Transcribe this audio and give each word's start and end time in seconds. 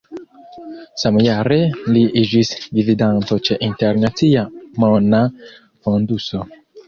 Samjare 1.01 1.57
li 1.97 2.01
iĝis 2.21 2.49
gvidanto 2.79 3.37
ĉe 3.49 3.57
Internacia 3.67 4.47
Mona 4.85 5.23
Fonduso. 5.53 6.43